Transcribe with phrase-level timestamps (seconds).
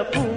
[0.00, 0.27] Oh.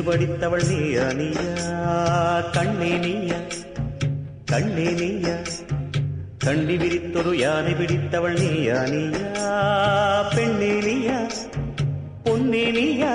[0.00, 1.48] என்று படித்தவள் நீயா நீயா
[2.54, 3.38] கண்ணே நீயா?
[4.50, 5.34] கண்ணே நீயா?
[6.38, 9.50] கண்ணி விரித்தொரு யானை பிடித்தவள் நீயா நீயா
[10.34, 11.18] பெண்ணே நீயா?
[12.24, 13.12] பொன்னே நீயா?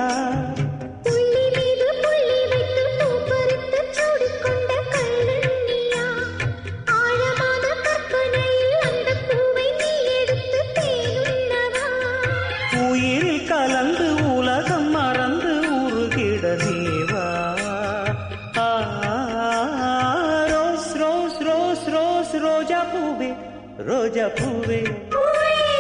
[24.30, 24.84] pue,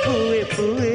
[0.04, 0.95] pue, pue.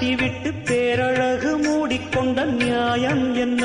[0.00, 3.62] கட்டிவிட்டு பேரழகு மூடிக்கொண்ட நியாயம் என்ன?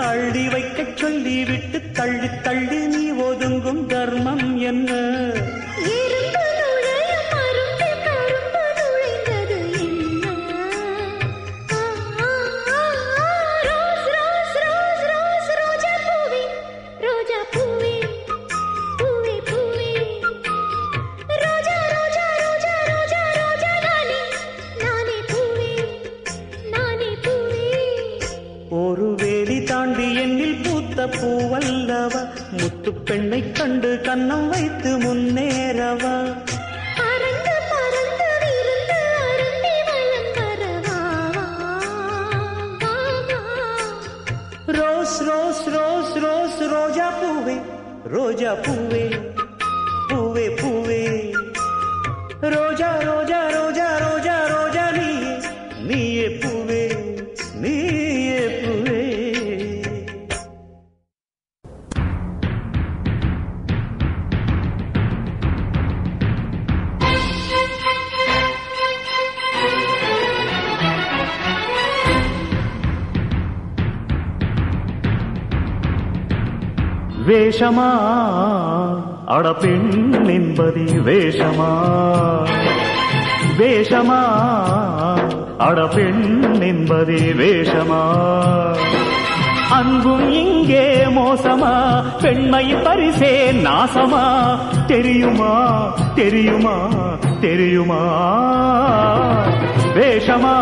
[0.00, 4.90] அள்ளி வைக்க சொல்லிவிட்டு தள்ளி தள்ளி நீ ஒதுங்கும் தர்மம் என்ன?
[35.55, 36.13] வரவா
[42.81, 42.93] வா,
[43.29, 43.39] வா.
[44.77, 47.57] ரோஸ் ரோஸ் ரோஸ் ரோஸ் ரோஜா பூவே
[48.07, 49.03] ரோஜா பூவே
[50.09, 51.01] பூவே பூவே
[52.55, 54.56] ரோஜா ரோஜா ரோஜா ரோஜா ரோஜா
[77.28, 77.88] வேஷமா
[79.28, 79.90] அட பெண்
[80.28, 81.70] என்பதே வேஷமா
[83.58, 84.20] வேஷமா
[85.66, 86.24] அட பெண்
[86.62, 88.02] என்பதே வேஷமா
[89.78, 90.84] அங்கும் இங்கே
[91.16, 91.72] மோசமா
[92.22, 93.32] பெண்மை பரிசே
[93.64, 94.24] நாசமா
[94.86, 95.52] தெரியுமா
[96.14, 96.76] தெரியுமா
[97.40, 98.00] தெரியுமா
[99.96, 100.56] வேஷமா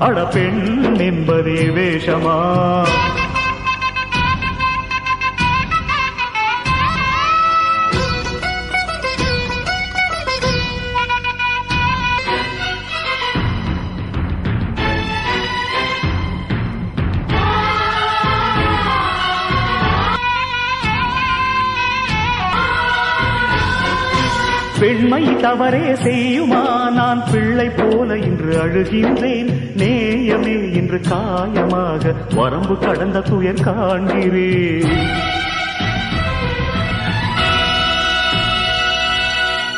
[0.00, 0.62] அட பெண்
[1.00, 2.36] என்பதே வேஷமா
[24.82, 26.90] பெண்மை தவறே செய்யுமா?
[26.90, 29.50] நான் பிள்ளை போல இன்று அழுகின்றேன்.
[29.76, 35.06] நேயமே இன்று காயமாக வரம்பு கடந்த துயர் காண்கிறேன்.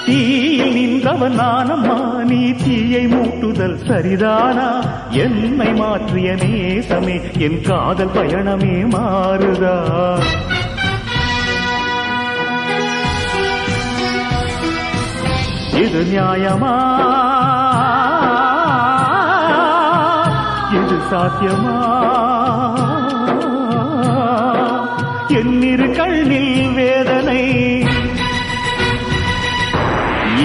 [0.06, 4.84] தீயில் நின்றவன் நானம்மா நீ தீயை மூட்டுதல் சரிதானா?
[5.10, 9.76] என்னை மாற்றிய நேசமே என் காதல் பயணமே மாறுதா?
[15.94, 16.72] இது நியாயமா?
[20.72, 21.76] இது சாத்தியமா?
[25.28, 27.42] என்னிரு கண்ணில் வேதனை.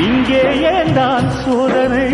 [0.03, 2.11] இங்கே ஏந்தான் சோதனை?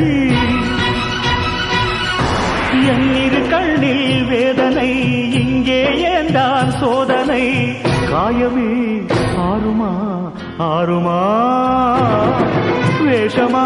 [2.88, 5.22] என்னிரு கண்ணில் வேதனை.
[5.32, 7.72] இங்கே ஏந்தான் சோதனை?
[8.12, 8.72] காயமே
[9.38, 9.92] ஆறுமா?
[10.60, 11.20] ஆறுமா?
[13.16, 13.66] வேஷமா?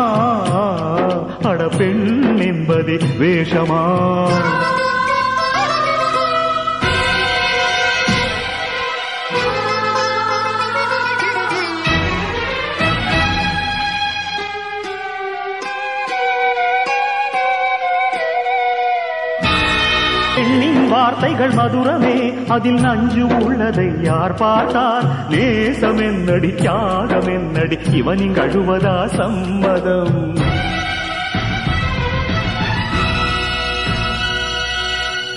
[1.44, 4.00] அட பெண் என்பது வேஷமா?
[21.10, 22.16] வார்த்தைகள் மதுரமே
[22.48, 25.06] அதில் நஞ்சு உள்ளதை யார் பார்த்தார்?
[25.30, 30.14] நேசம் என்னடி தியாகம் என்னடி இவனின் அழுவதா சம்மதம்?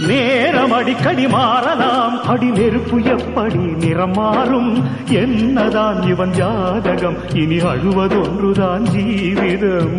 [0.08, 4.70] நேரம் அடிக்கடி மாறலாம் அடி நெருப்பு எப்படி நிறம் மாறும்
[5.14, 9.96] என்னதான் இவன் ஜாதகம் இனி அழுவதொன்றுதான் ஜீவிதம்?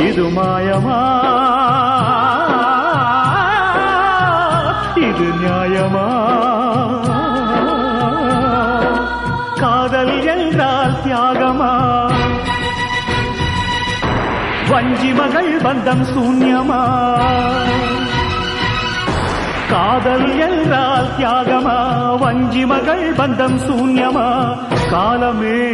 [0.00, 0.98] இது மாயமா
[5.00, 6.06] இது நியாயமா
[9.60, 11.72] காதல் என்றால் தியாகமா
[14.70, 16.82] வஞ்சி மகள் பந்தம் சூன்யமா
[19.90, 22.18] காதல் என்றால் தியாகமா?
[22.18, 24.58] வஞ்சி மகள் பந்தம் சூன்யமா?
[24.90, 25.70] காலமே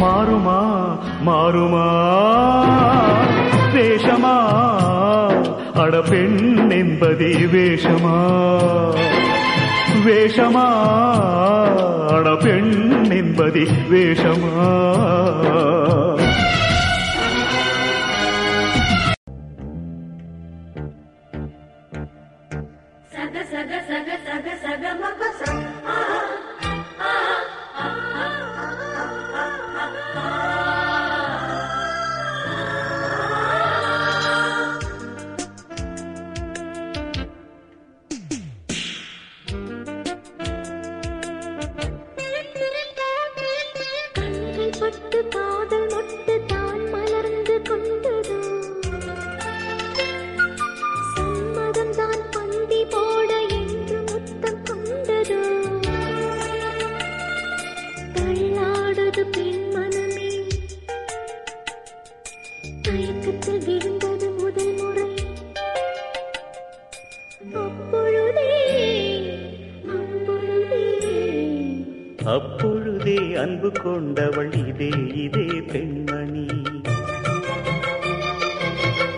[0.00, 0.86] மாறுமா?
[1.26, 1.88] மாறுமா?
[3.74, 4.36] வேஷமா?
[5.74, 8.44] அட பெண் என்பதே வேஷமா?
[10.06, 10.68] வேஷமா?
[12.08, 14.76] அட பெண் என்பதே வேஷமா?
[23.28, 26.27] ಸಗ ಸಗ ಸಗ ಸಗ ಸಗ ಮಗ ಸ
[74.78, 76.46] கொண்டவள் இதே இதே பெண்மணி.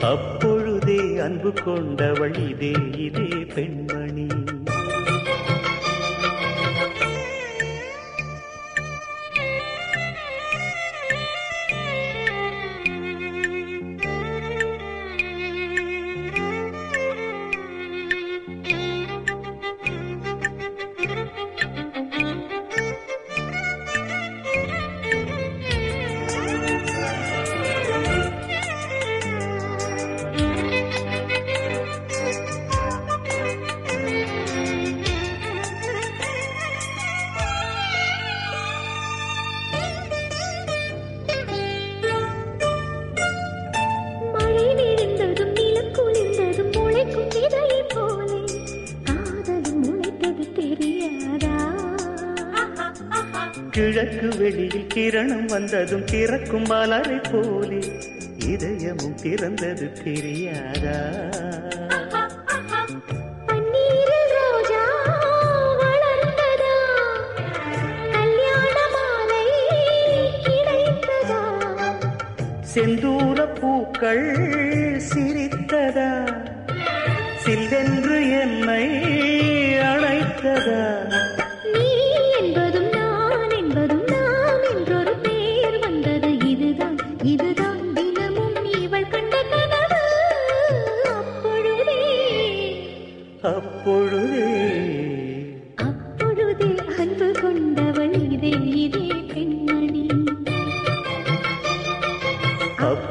[0.02, 4.39] அப்பொழுதே அன்பு கொண்டவள் இதே இதே பெண்மணி.
[53.80, 57.80] கிழக்கு வெளியில் கிரணம் வந்ததும் திறக்கும் மலரை போலே
[58.46, 60.98] இதயமும் திறந்தது தெரியாதா?
[72.62, 74.26] செந்தூர பூக்கள்
[74.98, 76.10] சிரித்ததா?
[77.36, 78.84] சில்லென்று என்னை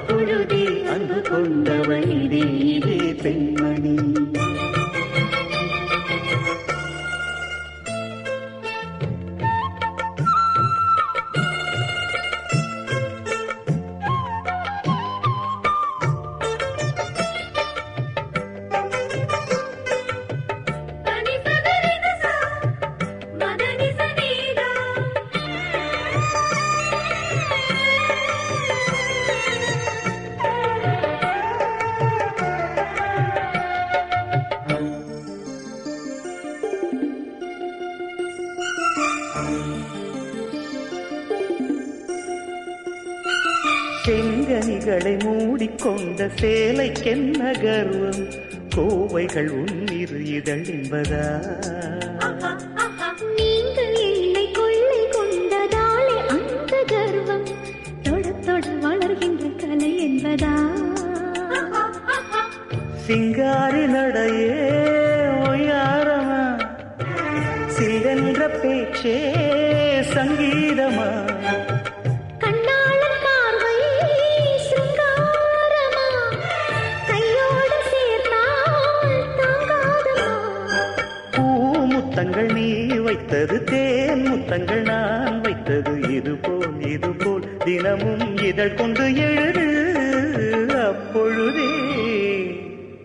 [0.10, 2.46] பொழுதே அன்பு கொண்டவனிதே
[3.24, 4.19] பெண்மணி.
[45.00, 48.24] கண்களை மூடிக்கொண்ட சேலைக்கென்ன கர்வம்?
[48.76, 51.24] கோவைகள் உன்னிரு இதழ் என்பதா
[82.20, 89.68] பூமுத்தங்கள் நீ வைத்தது தேன் முத்தங்கள் நான் வைத்தது இது போல் இது போல் தினமும் இதழ் கொண்டு எழுது
[90.88, 91.70] அப்பொழுதே.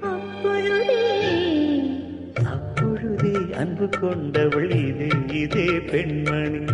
[0.00, 1.04] அப்பொழுதே.
[2.44, 6.73] அப்பொழுதே அன்பு கொண்டவள் இது இதே பெண்மணி.